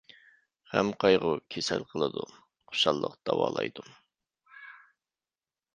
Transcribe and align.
غەم-قايغۇ 0.69 1.33
كېسەل 1.55 1.85
قىلىدۇ، 1.91 2.25
خۇشاللىق 2.39 3.21
داۋالايدۇ. 3.31 3.87